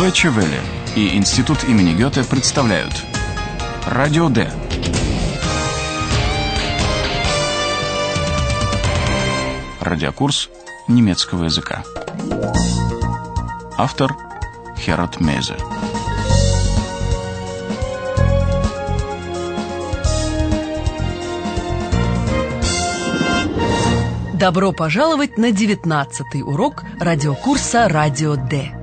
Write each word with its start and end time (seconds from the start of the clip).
Deutsche 0.00 0.30
Welle 0.30 0.58
и 0.96 1.14
Институт 1.14 1.62
имени 1.64 1.92
Гёте 1.92 2.24
представляют 2.24 2.94
Радио 3.84 4.30
Д. 4.30 4.50
Радиокурс 9.78 10.48
немецкого 10.88 11.44
языка. 11.44 11.84
Автор 13.76 14.16
Херат 14.78 15.20
Мейзе. 15.20 15.56
Добро 24.32 24.72
пожаловать 24.72 25.36
на 25.36 25.52
19 25.52 26.42
урок 26.42 26.84
радиокурса 26.98 27.86
«Радио 27.86 28.36
Д». 28.36 28.79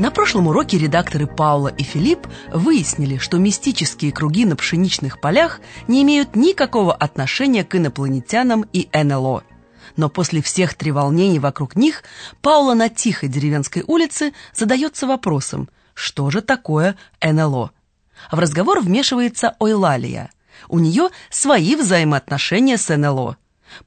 На 0.00 0.10
прошлом 0.10 0.46
уроке 0.46 0.78
редакторы 0.78 1.26
Паула 1.26 1.68
и 1.68 1.82
Филипп 1.82 2.26
выяснили, 2.50 3.18
что 3.18 3.36
мистические 3.36 4.12
круги 4.12 4.46
на 4.46 4.56
пшеничных 4.56 5.20
полях 5.20 5.60
не 5.88 6.02
имеют 6.04 6.36
никакого 6.36 6.94
отношения 6.94 7.64
к 7.64 7.76
инопланетянам 7.76 8.64
и 8.72 8.88
НЛО. 8.94 9.42
Но 9.96 10.08
после 10.08 10.40
всех 10.40 10.72
треволнений 10.72 11.38
вокруг 11.38 11.76
них 11.76 12.02
Паула 12.40 12.72
на 12.72 12.88
тихой 12.88 13.28
деревенской 13.28 13.84
улице 13.86 14.32
задается 14.54 15.06
вопросом, 15.06 15.68
что 15.92 16.30
же 16.30 16.40
такое 16.40 16.96
НЛО? 17.20 17.70
В 18.32 18.38
разговор 18.38 18.80
вмешивается 18.80 19.54
Ойлалия. 19.58 20.30
У 20.70 20.78
нее 20.78 21.10
свои 21.28 21.76
взаимоотношения 21.76 22.78
с 22.78 22.88
НЛО. 22.88 23.36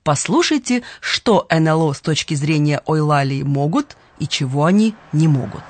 Послушайте, 0.03 0.83
что 1.01 1.47
НЛО 1.49 1.93
с 1.93 2.01
точки 2.01 2.35
зрения 2.35 2.83
Ойлалии 2.85 3.41
могут 3.41 3.97
и 4.19 4.27
чего 4.27 4.65
они 4.65 4.93
не 5.11 5.27
могут. 5.27 5.63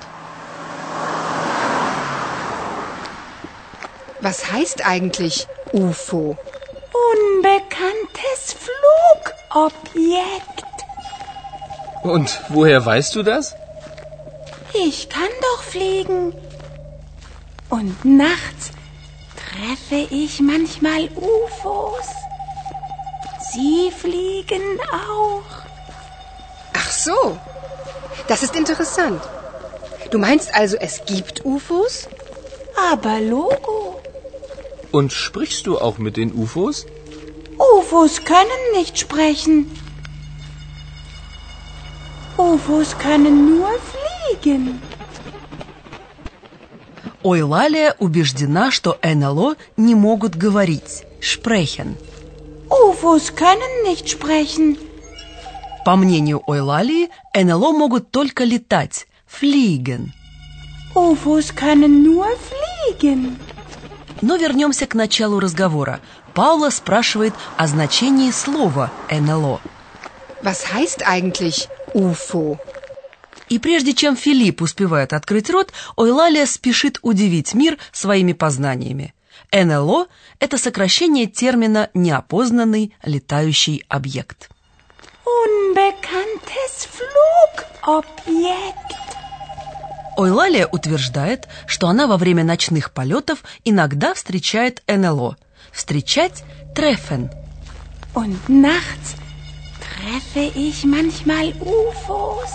Was 4.24 4.50
heißt 4.50 4.86
eigentlich 4.86 5.46
UFO? 5.74 6.38
Unbekanntes 7.12 8.56
Flugobjekt. 9.52 10.64
Und 12.02 12.40
woher 12.48 12.86
weißt 12.86 13.14
du 13.16 13.22
das? 13.22 13.54
Ich 14.72 15.10
kann 15.10 15.28
doch 15.42 15.62
fliegen. 15.62 16.32
Und 17.68 18.02
nachts 18.06 18.70
treffe 19.36 20.06
ich 20.10 20.40
manchmal 20.40 21.10
UFOs. 21.16 22.08
Sie 23.52 23.90
fliegen 23.90 24.80
auch. 24.90 25.50
Ach 26.72 26.90
so. 26.90 27.38
Das 28.26 28.42
ist 28.42 28.56
interessant. 28.56 29.20
Du 30.10 30.16
meinst 30.16 30.54
also, 30.54 30.78
es 30.78 31.04
gibt 31.04 31.44
UFOs? 31.44 32.08
Aber 32.90 33.20
Logo. 33.20 33.83
Und 34.93 35.11
sprichst 35.11 35.67
du 35.67 35.77
auch 35.77 35.97
mit 35.97 36.17
den 36.17 36.33
UFOs? 36.33 36.85
UFOs 37.59 38.23
können 38.23 38.63
nicht 38.73 38.97
sprechen. 38.97 39.69
UFOs 42.37 42.97
können 42.97 43.35
nur 43.49 43.69
fliegen. 43.91 44.81
Ойлалия 47.21 47.95
убеждена, 47.99 48.71
что 48.71 48.97
НЛО 49.03 49.57
не 49.75 49.93
могут 49.93 50.35
говорить, 50.37 51.03
sprechen. 51.19 51.97
UFOs 52.69 53.31
können 53.35 53.83
nicht 53.83 54.07
sprechen. 54.07 54.77
По 55.83 55.95
мнению 55.97 56.41
Ойлалии, 56.47 57.09
НЛО 57.33 57.71
могут 57.73 58.11
только 58.11 58.45
летать, 58.45 59.07
fliegen. 59.27 60.13
UFOs 60.95 61.51
können 61.53 62.03
nur 62.03 62.27
fliegen. 62.47 63.37
Но 64.24 64.36
вернемся 64.36 64.86
к 64.86 64.94
началу 64.94 65.38
разговора. 65.38 66.00
Паула 66.32 66.70
спрашивает 66.70 67.34
о 67.58 67.66
значении 67.66 68.30
слова 68.30 68.90
НЛО. 69.10 69.60
Was 70.42 70.72
heißt 70.72 71.02
eigentlich 71.02 71.68
UFO? 71.92 72.58
И 73.50 73.58
прежде 73.58 73.92
чем 73.92 74.16
Филипп 74.16 74.62
успевает 74.62 75.12
открыть 75.12 75.50
рот, 75.50 75.74
Ойлалия 75.96 76.46
спешит 76.46 76.98
удивить 77.02 77.52
мир 77.52 77.76
своими 77.92 78.32
познаниями. 78.32 79.12
НЛО– 79.52 80.06
это 80.40 80.56
сокращение 80.56 81.26
термина 81.26 81.90
«неопознанный 81.92 82.94
летающий 83.04 83.84
объект». 83.90 84.48
Unbekanntes 85.26 86.88
Flugobjekt. 87.84 89.03
Ойлалия 90.16 90.66
утверждает, 90.66 91.48
что 91.66 91.88
она 91.88 92.06
во 92.06 92.16
время 92.16 92.44
ночных 92.44 92.92
полетов 92.92 93.42
иногда 93.64 94.14
встречает 94.14 94.82
НЛО. 94.86 95.36
Встречать– 95.72 96.44
трефен. 96.74 97.30
Und 98.14 98.38
nachts 98.48 99.16
treffe 99.80 100.46
ich 100.54 100.84
manchmal 100.84 101.52
UFOs. 101.60 102.50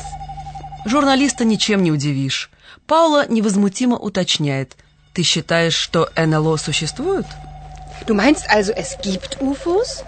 Журналиста 0.85 1.43
ничем 1.43 1.83
не 1.83 1.91
удивишь. 1.91 2.49
Паула 2.87 3.27
невозмутимо 3.27 3.97
уточняет. 3.97 4.77
Ты 5.13 5.23
считаешь, 5.23 5.75
что 5.75 6.09
НЛО 6.15 6.55
существует? 6.57 7.25
Du 8.07 8.15
meinst 8.15 8.47
also, 8.49 8.73
es 8.73 8.97
gibt 9.03 9.41
UFOs? 9.41 10.03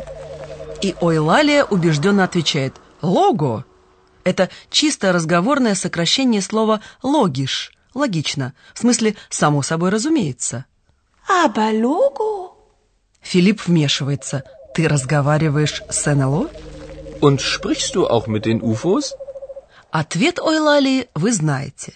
И 0.81 0.95
Ойлалия 1.01 1.65
убежденно 1.65 2.23
отвечает 2.23 2.75
«Лого». 3.01 3.65
Это 4.23 4.49
чисто 4.69 5.11
разговорное 5.11 5.75
сокращение 5.75 6.41
слова 6.41 6.81
«логиш»– 7.01 7.71
логично, 7.93 8.53
в 8.73 8.79
смысле 8.79 9.15
«само 9.29 9.61
собой 9.61 9.89
разумеется». 9.89 10.65
Aber 11.27 11.71
Logo. 11.71 12.51
Филипп 13.21 13.67
вмешивается. 13.67 14.43
Ты 14.73 14.87
разговариваешь 14.87 15.83
с 15.89 16.13
НЛО? 16.13 16.49
Und 17.21 17.39
sprichst 17.39 17.95
du 17.95 18.07
auch 18.07 18.27
mit 18.27 18.45
den 18.45 18.61
UFOs? 18.61 19.13
Ответ 19.91 20.39
Ойлалии 20.39 21.09
вы 21.13 21.31
знаете. 21.33 21.93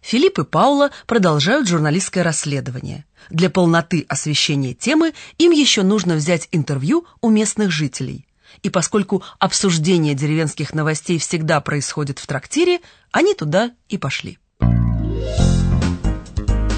Филипп 0.00 0.38
и 0.38 0.44
Паула 0.44 0.92
продолжают 1.06 1.68
журналистское 1.68 2.22
расследование. 2.22 3.04
Для 3.28 3.50
полноты 3.50 4.06
освещения 4.08 4.72
темы 4.72 5.14
им 5.36 5.50
еще 5.50 5.82
нужно 5.82 6.14
взять 6.14 6.48
интервью 6.52 7.06
у 7.20 7.28
местных 7.28 7.72
жителей. 7.72 8.25
И 8.62 8.70
поскольку 8.70 9.22
обсуждение 9.38 10.14
деревенских 10.14 10.74
новостей 10.74 11.18
всегда 11.18 11.60
происходит 11.60 12.18
в 12.18 12.26
трактире, 12.26 12.80
они 13.12 13.34
туда 13.34 13.72
и 13.88 13.98
пошли. 13.98 14.38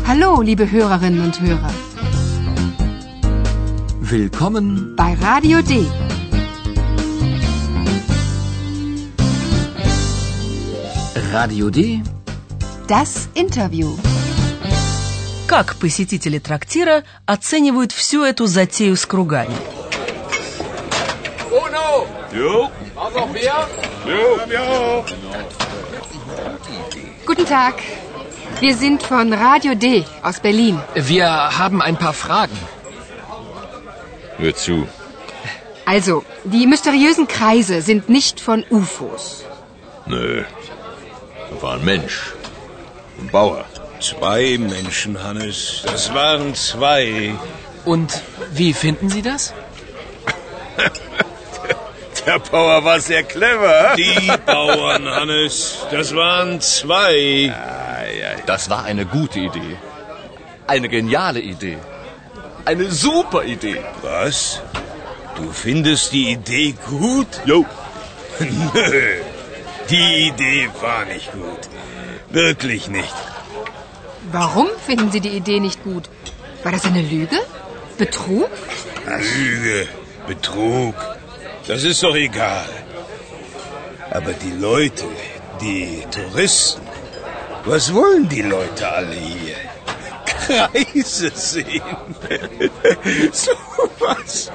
Hallo, 0.07 0.41
liebe 0.41 0.71
Hörerinnen 0.71 1.21
und 1.21 1.39
Hörer. 1.39 1.71
Willkommen 4.01 4.97
Bei 4.97 5.13
Radio 5.21 5.61
D. 5.61 5.87
Radio 11.31 11.69
D. 11.69 12.03
Das 12.89 13.29
Interview. 13.35 13.99
Как 15.47 15.77
посетители 15.77 16.39
трактира 16.39 17.05
оценивают 17.27 17.93
всю 17.93 18.23
эту 18.23 18.47
затею 18.47 18.97
с 18.97 19.05
кругами? 19.05 19.78
Guten 27.25 27.47
Tag. 27.47 27.75
Wir 28.61 28.77
sind 28.77 29.03
von 29.03 29.33
Radio 29.33 29.75
D 29.75 30.05
aus 30.23 30.41
Berlin. 30.41 30.79
Wir 30.95 31.59
haben 31.59 31.81
ein 31.81 31.97
paar 31.97 32.13
Fragen. 32.13 32.59
Hör 34.37 34.55
zu. 34.55 34.87
Also, 35.87 36.23
die 36.45 36.67
mysteriösen 36.67 37.29
Kreise 37.29 37.81
sind 37.81 38.11
nicht 38.11 38.41
von 38.41 38.63
UFOs. 38.71 39.45
Nö. 40.05 40.45
Da 41.51 41.63
war 41.63 41.75
ein 41.77 41.85
Mensch. 41.85 42.35
Ein 43.19 43.29
Bauer. 43.29 43.65
Zwei 44.01 44.59
Menschen, 44.59 45.23
Hannes. 45.23 45.83
Das 45.87 46.13
waren 46.13 46.55
zwei. 46.55 47.35
Und 47.87 48.23
wie 48.53 48.75
finden 48.75 49.09
Sie 49.09 49.23
das? 49.23 49.55
Der 52.29 52.41
Bauer 52.41 52.85
war 52.85 53.01
sehr 53.01 53.23
clever. 53.23 53.95
Die 53.97 54.31
Bauern, 54.45 55.09
Hannes. 55.09 55.79
Das 55.91 56.15
waren 56.15 56.61
zwei. 56.61 57.55
Das 58.45 58.69
war 58.69 58.85
eine 58.85 59.07
gute 59.07 59.39
Idee. 59.39 59.79
Eine 60.67 60.91
geniale 60.91 61.41
Idee. 61.41 61.79
Eine 62.67 62.91
super 62.91 63.45
Idee. 63.45 63.81
Was? 64.03 64.61
Du 65.37 65.51
findest 65.53 66.13
die 66.13 66.33
Idee 66.33 66.75
gut? 66.87 67.33
Jo. 67.47 67.65
Nö. 68.75 69.03
Die 69.89 70.29
Idee 70.29 70.69
war 70.83 71.07
nicht 71.07 71.33
gut. 71.33 71.63
Wirklich 72.29 72.89
nicht. 72.89 73.15
Warum 74.31 74.69
finden 74.87 75.11
Sie 75.11 75.23
die 75.23 75.35
Idee 75.41 75.61
nicht 75.61 75.83
gut? 75.83 76.11
War 76.63 76.73
das 76.73 76.85
eine 76.85 77.01
Lüge? 77.01 77.39
Betrug? 77.97 78.51
Lüge, 79.35 79.89
Betrug. 80.27 80.95
Das 81.69 81.85
ist 81.85 82.03
doch 82.03 82.17
egal. 82.17 82.69
Aber 84.11 84.33
die 84.33 84.55
Leute, 84.59 85.05
die 85.61 86.03
Touristen, 86.11 86.89
Was 87.65 87.93
wollen 87.93 88.27
die 88.29 88.41
Leute 88.43 88.89
alle 88.89 89.15
hier? 89.15 89.57
Kreise 90.25 91.31
sehen. 91.35 91.83
so 93.33 93.53
was. 93.99 94.51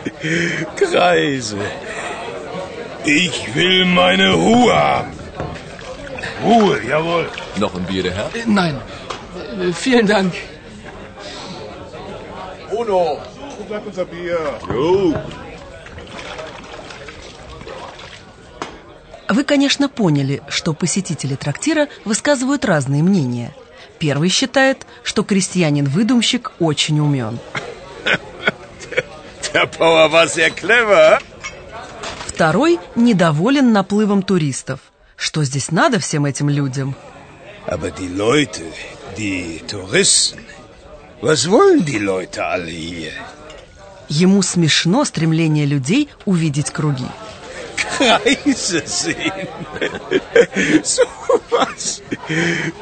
Kreise. 0.75 1.57
Ich 3.05 3.53
will 3.53 3.85
meine 3.85 4.33
Ruhe 4.33 4.73
haben. 4.73 5.13
Ruhe, 6.43 6.81
jawohl. 6.89 7.29
Noch 7.57 7.75
ein 7.75 7.83
Bier, 7.83 8.03
der 8.03 8.13
Herr? 8.15 8.29
Äh, 8.33 8.45
Nein. 8.47 8.81
Äh, 9.61 9.71
Vielen 9.73 10.07
Dank. 10.07 10.33
Uno. 12.71 13.21
Wo 13.57 13.63
bleibt 13.65 13.85
unser 13.85 14.05
Bier? 14.05 14.39
Jo. 14.73 15.13
Вы, 19.33 19.43
конечно, 19.43 19.89
поняли, 19.89 20.43
что 20.47 20.73
посетители 20.73 21.33
трактира 21.33 21.87
высказывают 22.05 22.65
разные 22.65 23.01
мнения. 23.01 23.51
Первый 23.97 24.29
считает, 24.29 24.85
что 25.01 25.23
крестьянин-выдумщик 25.23 26.51
очень 26.59 26.99
умен. 26.99 27.39
Clever. 29.51 31.19
Второй 32.27 32.79
недоволен 32.95 33.71
наплывом 33.71 34.21
туристов. 34.21 34.79
Что 35.15 35.43
здесь 35.43 35.71
надо 35.71 35.97
всем 35.97 36.25
этим 36.25 36.49
людям? 36.49 36.95
Aber 37.65 37.89
die 37.89 38.09
Leute, 38.15 38.61
die 39.17 39.63
Touristen, 39.67 40.41
was 41.23 41.49
wollen 41.49 41.83
die 41.83 41.97
Leute 41.97 42.45
alle 42.45 42.69
hier? 42.69 43.13
Ему 44.09 44.43
смешно 44.43 45.05
стремление 45.05 45.65
людей 45.65 46.09
увидеть 46.25 46.69
круги. 46.69 47.07
Kreise 47.83 48.85
sehen. 48.87 49.47
so 50.83 51.03
was. 51.51 52.01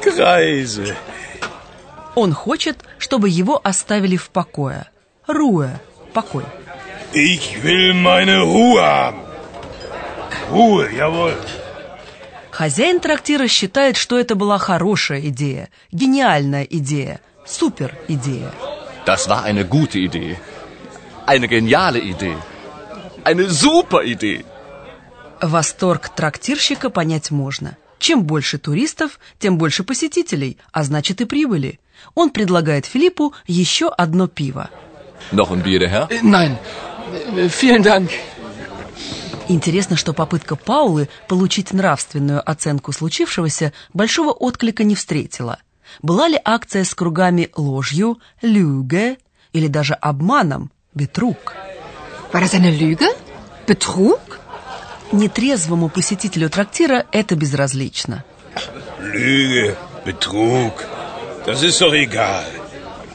Kreise. 0.00 0.96
Он 2.14 2.32
хочет, 2.32 2.78
чтобы 2.98 3.28
его 3.28 3.60
оставили 3.62 4.16
в 4.16 4.30
покое. 4.30 4.86
Руэ, 5.26 5.70
покой. 6.12 6.44
Ich 7.14 7.62
will 7.62 7.94
meine 7.94 8.42
Ruhe 8.42 8.80
haben. 8.80 9.20
Ruhe, 10.50 10.90
jawohl. 10.92 11.36
Хозяин 12.50 13.00
трактира 13.00 13.48
считает, 13.48 13.96
что 13.96 14.18
это 14.18 14.34
была 14.34 14.58
хорошая 14.58 15.20
идея, 15.20 15.70
гениальная 15.90 16.64
идея, 16.64 17.20
супер 17.46 17.94
идея. 18.08 18.52
Das 19.06 19.26
war 19.28 19.42
eine 19.44 19.64
gute 19.64 19.98
Idee. 19.98 20.38
Eine 21.26 21.48
geniale 21.48 21.98
Idee. 21.98 22.36
Eine 23.24 23.48
super 23.48 24.02
Idee. 24.02 24.44
Восторг 25.42 26.08
трактирщика 26.08 26.88
понять 26.88 27.32
можно. 27.32 27.76
Чем 27.98 28.22
больше 28.24 28.58
туристов, 28.58 29.18
тем 29.40 29.58
больше 29.58 29.82
посетителей, 29.82 30.56
а 30.72 30.84
значит 30.84 31.20
и 31.20 31.24
прибыли. 31.24 31.80
Он 32.14 32.30
предлагает 32.30 32.86
Филиппу 32.86 33.34
еще 33.46 33.88
одно 33.88 34.28
пиво. 34.28 34.70
Noch 35.32 35.50
ein 35.50 35.62
Bier, 35.62 35.88
Herr? 35.88 36.08
Äh, 36.08 36.22
Nein. 36.22 36.56
Äh, 37.34 37.48
Vielen 37.48 37.82
Dank. 37.82 38.10
Интересно, 39.48 39.96
что 39.96 40.12
попытка 40.12 40.54
Паулы 40.54 41.08
получить 41.28 41.72
нравственную 41.72 42.48
оценку 42.48 42.92
случившегося 42.92 43.72
большого 43.92 44.30
отклика 44.30 44.84
не 44.84 44.94
встретила. 44.94 45.58
Была 46.00 46.28
ли 46.28 46.40
акция 46.44 46.84
с 46.84 46.94
кругами 46.94 47.50
ложью, 47.56 48.20
люге 48.40 49.18
или 49.52 49.66
даже 49.66 49.94
обманом, 49.94 50.70
бетрук? 50.94 51.54
War 52.32 52.40
das 52.40 52.54
eine 52.54 52.70
Lüge? 52.70 53.08
Betrug? 53.66 54.20
Нетрезвому 55.12 55.88
посетителю 55.88 56.48
трактира 56.48 57.04
это 57.12 57.36
безразлично. 57.36 58.24
Lüge, 59.00 59.76
Betrug. 60.04 60.72
Das 61.46 61.62
ist 61.62 61.80
doch 61.80 61.92
egal. 61.92 62.44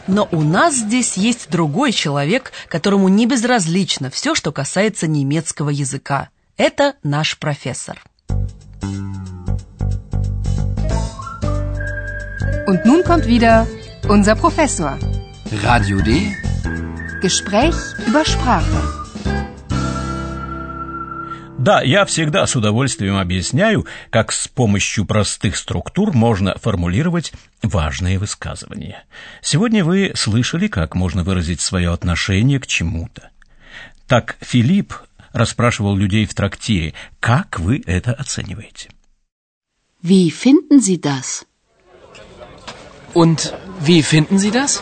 Но 0.07 0.27
у 0.31 0.41
нас 0.41 0.75
здесь 0.75 1.17
есть 1.17 1.49
другой 1.49 1.91
человек, 1.91 2.51
которому 2.69 3.09
не 3.09 3.25
безразлично 3.25 4.09
все, 4.09 4.35
что 4.35 4.51
касается 4.51 5.07
немецкого 5.07 5.69
языка. 5.69 6.29
Это 6.55 6.93
наш 7.03 7.37
профессор. 7.37 7.97
Und 12.67 12.85
nun 12.85 13.03
kommt 13.03 13.25
wieder 13.25 13.65
unser 14.07 14.35
Professor. 14.35 14.97
Radio 15.63 15.99
D. 16.01 16.35
Gespräch 17.21 17.75
über 18.05 18.23
Sprache. 18.25 18.96
Да, 21.67 21.81
я 21.81 22.05
всегда 22.05 22.47
с 22.47 22.55
удовольствием 22.55 23.17
объясняю, 23.17 23.85
как 24.09 24.31
с 24.31 24.47
помощью 24.47 25.03
простых 25.03 25.57
структур 25.57 26.13
можно 26.13 26.57
формулировать 26.57 27.33
важные 27.61 28.19
высказывания. 28.19 29.03
Сегодня 29.41 29.83
вы 29.83 30.13
слышали, 30.15 30.69
как 30.69 30.95
можно 30.95 31.25
выразить 31.25 31.59
свое 31.59 31.91
отношение 31.91 32.61
к 32.61 32.67
чему-то. 32.67 33.31
Так 34.07 34.37
Филипп 34.39 34.93
расспрашивал 35.33 35.97
людей 35.97 36.25
в 36.25 36.33
трактире, 36.33 36.93
как 37.19 37.59
вы 37.59 37.83
это 37.85 38.13
оцениваете? 38.13 38.89
Wie 40.01 40.31
finden 40.31 40.79
Sie 40.79 41.01
das? 41.01 41.43
Und 43.13 43.53
wie 43.81 44.01
finden 44.03 44.37
Sie 44.37 44.51
das? 44.51 44.81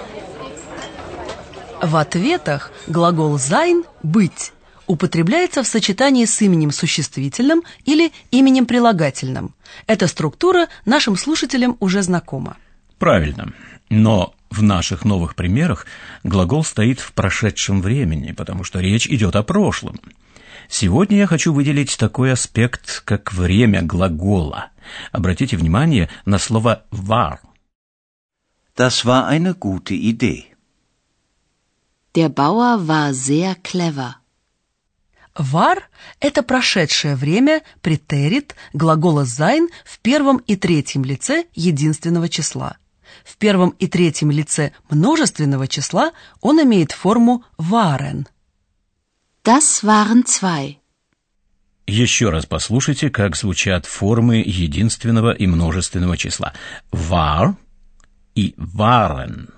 В 1.81 1.95
ответах 1.95 2.71
глагол 2.85 3.39
sein– 3.39 3.85
быть 4.03 4.51
употребляется 4.87 5.63
в 5.63 5.67
сочетании 5.67 6.25
с 6.25 6.41
именем 6.41 6.71
существительным 6.71 7.63
или 7.85 8.11
именем 8.31 8.65
прилагательным. 8.65 9.53
Эта 9.87 10.07
структура 10.07 10.67
нашим 10.85 11.15
слушателям 11.17 11.77
уже 11.79 12.01
знакома. 12.01 12.57
Правильно. 12.97 13.53
Но 13.89 14.33
в 14.49 14.63
наших 14.63 15.05
новых 15.05 15.35
примерах 15.35 15.85
глагол 16.23 16.63
стоит 16.63 16.99
в 16.99 17.13
прошедшем 17.13 17.81
времени, 17.81 18.31
потому 18.31 18.63
что 18.63 18.79
речь 18.79 19.07
идет 19.07 19.35
о 19.35 19.43
прошлом. 19.43 19.99
Сегодня 20.69 21.17
я 21.17 21.27
хочу 21.27 21.53
выделить 21.53 21.97
такой 21.97 22.31
аспект, 22.31 23.01
как 23.05 23.33
время 23.33 23.81
глагола. 23.83 24.71
Обратите 25.11 25.57
внимание 25.57 26.09
на 26.25 26.39
слово 26.39 26.83
«war». 26.91 27.37
Das 28.75 29.05
war 29.05 29.27
eine 29.27 29.53
gute 29.53 29.93
Idee. 29.93 30.55
Der 32.15 32.29
Bauer 32.29 32.87
war 32.87 33.13
sehr 33.13 33.55
clever. 33.55 34.15
War– 35.37 35.79
это 36.19 36.43
прошедшее 36.43 37.15
время, 37.15 37.61
претерит, 37.81 38.55
глагола 38.73 39.25
sein 39.25 39.67
в 39.83 39.99
первом 39.99 40.37
и 40.37 40.55
третьем 40.55 41.03
лице 41.03 41.45
единственного 41.53 42.29
числа. 42.29 42.77
В 43.23 43.37
первом 43.37 43.71
и 43.71 43.87
третьем 43.87 44.31
лице 44.31 44.71
множественного 44.89 45.67
числа 45.67 46.11
он 46.41 46.61
имеет 46.63 46.91
форму 46.91 47.43
waren. 47.57 48.27
Das 49.43 49.83
waren 49.83 50.23
zwei. 50.25 50.77
Еще 51.87 52.29
раз 52.29 52.45
послушайте, 52.47 53.09
как 53.11 53.35
звучат 53.35 53.85
формы 53.85 54.37
единственного 54.37 55.33
и 55.33 55.45
множественного 55.45 56.17
числа. 56.17 56.53
War 56.91 57.55
и 58.33 58.55
waren. 58.57 59.49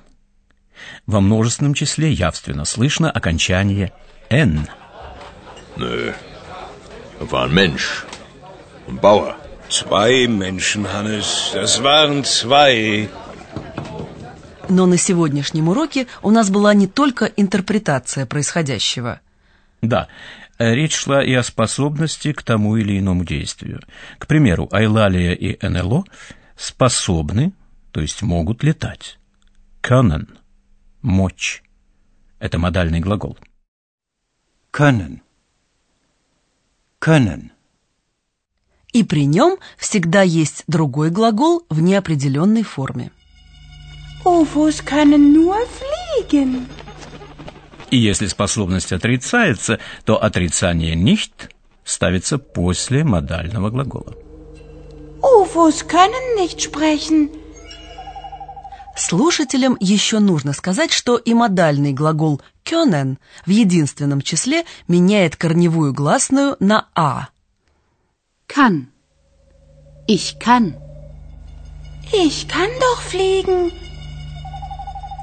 Во 1.05 1.22
множественном 1.22 1.74
числе 1.74 2.12
явственно 2.12 2.65
слышно 2.65 3.10
окончание 3.10 3.93
«n». 4.29 4.67
Nö. 5.77 6.13
War 7.19 7.46
ein 7.46 7.53
Mensch. 7.53 8.05
Ein 8.88 8.98
Bauer. 9.00 9.36
Zwei 9.69 10.27
Menschen, 10.27 10.91
Hannes. 10.91 11.51
Das 11.53 11.84
waren 11.84 12.24
zwei. 12.24 13.10
Но 14.69 14.86
на 14.86 14.98
сегодняшнем 14.98 15.69
уроке 15.69 16.07
у 16.22 16.31
нас 16.31 16.50
была 16.50 16.74
не 16.74 16.88
только 16.88 17.25
интерпретация 17.25 18.25
происходящего. 18.25 19.22
Да, 19.81 20.07
э, 20.57 20.74
речь 20.74 20.96
шла 20.96 21.24
и 21.24 21.34
о 21.34 21.43
способности 21.43 22.34
к 22.34 22.41
тому 22.43 22.75
или 22.77 22.98
иному 23.00 23.24
действию. 23.24 23.79
К 24.17 24.25
примеру, 24.27 24.67
Айлалия 24.72 25.34
и 25.34 25.57
НЛО 25.65 26.05
способны, 26.55 27.53
то 27.91 28.01
есть 28.01 28.22
могут 28.24 28.63
летать. 28.63 29.19
Können– 29.84 30.27
мочь. 31.01 31.63
Это 32.39 32.57
модальный 32.57 33.00
глагол. 33.00 33.38
Können. 34.74 35.22
Können. 37.07 37.51
И 38.91 39.05
при 39.05 39.25
нем 39.25 39.59
всегда 39.77 40.23
есть 40.23 40.65
другой 40.67 41.09
глагол 41.09 41.63
в 41.69 41.79
неопределенной 41.79 42.63
форме. 42.63 43.11
UFOs 44.25 44.83
können 44.83 45.31
nur 45.31 45.55
fliegen. 45.77 46.67
И 47.91 47.97
если 47.97 48.27
способность 48.27 48.91
отрицается, 48.91 49.79
то 50.03 50.21
отрицание 50.21 50.95
nicht 50.95 51.49
ставится 51.85 52.37
после 52.39 53.05
модального 53.05 53.69
глагола. 53.69 54.13
UFOs 55.21 55.87
können 55.87 56.35
nicht 56.37 56.59
sprechen. 56.59 57.29
Слушателям 58.97 59.77
еще 59.79 60.17
нужно 60.17 60.53
сказать, 60.53 60.91
что 60.91 61.17
и 61.17 61.35
модальный 61.35 61.93
глагол 61.93 62.41
können 62.65 63.17
в 63.45 63.49
единственном 63.51 64.21
числе 64.21 64.63
меняет 64.87 65.35
корневую 65.35 65.93
гласную 65.93 66.57
на 66.59 66.87
«а». 66.95 67.27
Kann. 68.47 68.87
Ich 70.07 70.39
kann. 70.39 70.73
Ich 72.11 72.47
kann 72.47 72.71
doch 72.79 73.01
fliegen. 73.01 73.71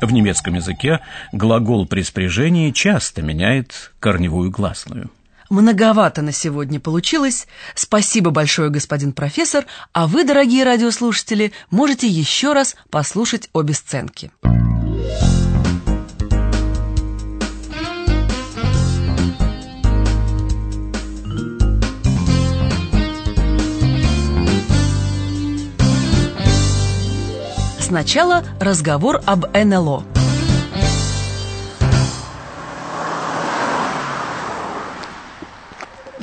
В 0.01 0.13
немецком 0.13 0.55
языке 0.55 1.01
глагол 1.33 1.87
при 1.87 2.03
спряжении 2.03 2.71
часто 2.71 3.23
меняет 3.23 3.93
корневую 3.99 4.51
гласную. 4.51 5.11
Многовато 5.51 6.23
на 6.23 6.33
сегодня 6.33 6.81
получилось. 6.81 7.47
Спасибо 7.75 8.31
большое, 8.31 8.71
господин 8.71 9.13
профессор. 9.13 9.67
А 9.93 10.07
вы, 10.07 10.25
дорогие 10.25 10.65
радиослушатели, 10.65 11.53
можете 11.71 12.07
еще 12.09 12.53
раз 12.53 12.77
послушать 12.91 13.51
обе 13.53 13.75
сценки. 13.75 14.31
Сначала 27.95 28.43
разговор 28.59 29.21
об 29.25 29.47
НЛО. 29.55 30.14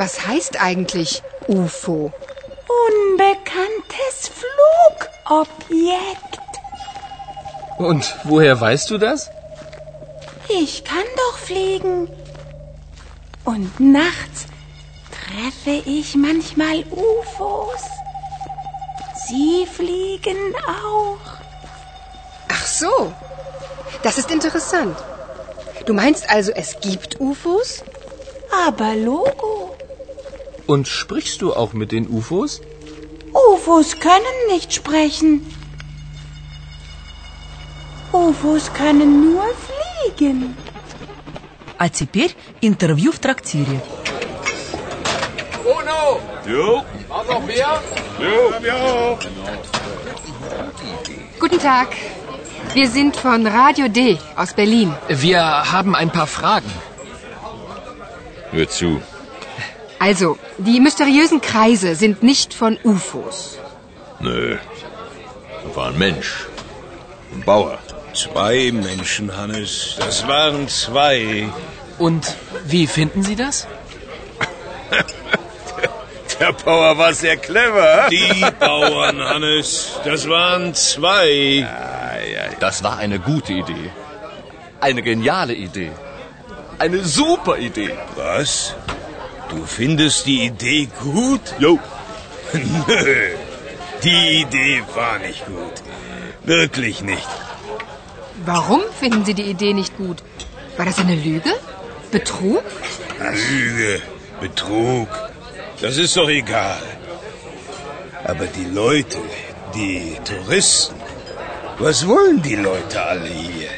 Was 0.02 0.26
heißt 0.26 0.60
eigentlich 0.60 1.22
UFO? 1.48 2.12
Unbekanntes 2.88 4.32
Flugobjekt. 5.30 6.40
Und 7.78 8.16
woher 8.24 8.60
weißt 8.60 8.90
du 8.90 8.98
das? 8.98 9.30
Ich 10.50 10.84
kann 10.84 11.06
doch 11.16 11.38
fliegen. 11.38 12.10
Und 13.46 13.80
nachts 13.80 14.48
treffe 15.12 15.84
ich 15.88 16.16
manchmal 16.16 16.84
UFOs. 16.90 17.84
Sie 19.28 19.68
fliegen 19.68 20.56
auch. 20.66 21.20
Ach 22.50 22.66
so. 22.66 23.14
Das 24.02 24.18
ist 24.18 24.32
interessant. 24.32 24.98
Du 25.86 25.94
meinst 25.94 26.28
also, 26.28 26.52
es 26.54 26.80
gibt 26.80 27.20
UFOs? 27.20 27.84
Aber 28.66 28.96
Logo. 28.96 29.61
Und 30.71 30.89
sprichst 30.89 31.43
du 31.43 31.55
auch 31.55 31.73
mit 31.73 31.93
den 31.93 32.09
UFOs? 32.09 32.61
UFOs 33.33 33.99
können 34.01 34.37
nicht 34.51 34.73
sprechen. 34.73 35.33
UFOs 38.13 38.73
können 38.73 39.11
nur 39.33 39.45
fliegen. 39.67 40.57
А 41.79 41.89
теперь 41.91 42.35
интервью 42.63 43.13
в 43.13 43.19
трактире. 43.19 43.81
Bruno! 45.63 46.21
Jo. 46.47 46.85
War 47.09 47.25
noch 47.25 47.45
mehr? 47.47 47.83
Jo. 48.19 48.37
Ja. 48.65 49.19
Guten 51.41 51.59
Tag. 51.59 51.89
Wir 52.73 52.89
sind 52.89 53.17
von 53.17 53.47
Radio 53.47 53.89
D 53.89 54.19
aus 54.37 54.53
Berlin. 54.55 54.95
Wir 55.09 55.43
haben 55.73 55.95
ein 55.95 56.11
paar 56.11 56.27
Fragen. 56.27 56.71
Hör 58.53 58.69
zu. 58.69 59.03
Also, 60.02 60.40
die 60.58 60.80
mysteriösen 60.80 61.42
Kreise 61.42 61.94
sind 61.94 62.24
nicht 62.24 62.56
von 62.56 62.76
UFOs. 62.84 63.60
Nö. 64.20 64.58
Das 65.64 65.76
war 65.76 65.90
ein 65.90 65.98
Mensch. 66.00 66.48
Ein 67.32 67.44
Bauer. 67.46 67.78
Zwei 68.16 68.72
Menschen, 68.72 69.38
Hannes. 69.38 69.98
Das 70.00 70.28
waren 70.28 70.68
zwei. 70.68 71.48
Und 72.00 72.36
wie 72.66 72.88
finden 72.88 73.22
Sie 73.22 73.36
das? 73.36 73.68
Der 76.40 76.54
Bauer 76.54 76.98
war 76.98 77.14
sehr 77.14 77.38
clever. 77.38 78.08
Die 78.10 78.44
Bauern, 78.60 79.20
Hannes. 79.20 80.00
Das 80.04 80.28
waren 80.28 80.74
zwei. 80.74 81.70
Das 82.60 82.82
war 82.82 82.98
eine 82.98 83.20
gute 83.20 83.54
Idee. 83.54 83.92
Eine 84.80 85.04
geniale 85.04 85.54
Idee. 85.54 85.92
Eine 86.80 87.04
super 87.04 87.60
Idee. 87.60 87.94
Was? 88.16 88.74
Du 89.52 89.66
findest 89.66 90.26
die 90.28 90.46
Idee 90.46 90.88
gut? 91.02 91.42
Jo. 91.60 91.78
Nö. 92.88 93.36
Die 94.02 94.42
Idee 94.44 94.82
war 94.96 95.20
nicht 95.20 95.46
gut. 95.46 95.76
Wirklich 96.46 97.02
nicht. 97.02 97.28
Warum 98.46 98.82
finden 99.00 99.26
Sie 99.26 99.34
die 99.34 99.50
Idee 99.56 99.74
nicht 99.74 99.98
gut? 99.98 100.24
War 100.78 100.86
das 100.86 101.00
eine 101.00 101.16
Lüge? 101.16 101.54
Betrug? 102.12 102.64
Lüge, 103.20 104.02
Betrug. 104.40 105.10
Das 105.82 105.98
ist 105.98 106.16
doch 106.16 106.30
egal. 106.30 106.82
Aber 108.24 108.46
die 108.46 108.70
Leute, 108.74 109.18
die 109.76 110.18
Touristen, 110.24 110.96
was 111.78 112.08
wollen 112.08 112.42
die 112.42 112.56
Leute 112.56 113.04
alle 113.04 113.28
hier? 113.28 113.70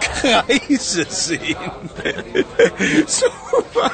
Kreise 0.00 1.04
sehen. 1.08 1.56
so. 3.06 3.26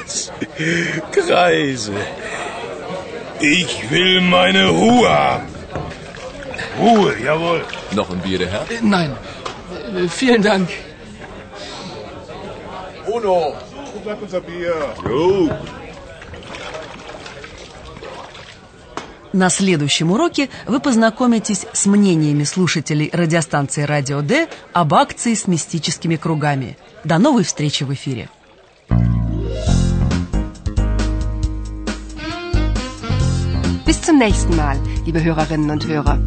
Kreise. 1.12 1.94
Ich 3.40 3.90
will 3.90 4.20
meine 4.20 4.68
Ruhe 4.68 5.08
haben. 5.08 5.48
Ruhe, 6.78 7.12
jawohl. 7.24 7.64
Noch 7.92 8.10
ein 8.10 8.20
Bier, 8.20 8.38
der 8.38 8.50
Herr? 8.50 8.64
Äh, 8.70 8.80
Nein. 8.82 9.16
Äh, 9.94 10.08
Vielen 10.08 10.42
Dank. 10.42 10.68
Bruno! 13.06 13.54
Jo. 15.04 15.50
На 19.32 19.50
следующем 19.50 20.10
уроке 20.10 20.48
вы 20.66 20.80
познакомитесь 20.80 21.66
с 21.72 21.86
мнениями 21.86 22.44
слушателей 22.44 23.10
радиостанции 23.12 23.82
«Радио 23.82 24.22
Д» 24.22 24.48
об 24.72 24.94
акции 24.94 25.34
с 25.34 25.46
мистическими 25.46 26.16
кругами. 26.16 26.78
До 27.04 27.18
новой 27.18 27.44
встречи 27.44 27.84
в 27.84 27.92
эфире. 27.92 28.30
Bis 33.87 34.01
zum 34.01 34.17
nächsten 34.17 34.55
Mal, 34.55 34.77
liebe 35.05 35.23
Hörerinnen 35.23 35.69
und 35.69 35.85
Hörer. 35.87 36.19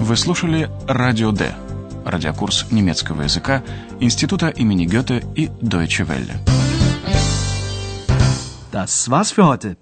Вы 0.00 0.16
слушали 0.16 0.68
«Радио 0.86 1.32
Д» – 1.32 2.04
радиокурс 2.04 2.66
немецкого 2.70 3.22
языка 3.22 3.62
Института 4.00 4.48
имени 4.48 4.86
Гёте 4.86 5.24
и 5.34 5.50
Deutsche 5.60 6.06
Welle. 6.08 6.38
Das 8.72 9.08
war's 9.08 9.30
für 9.32 9.46
heute. 9.46 9.76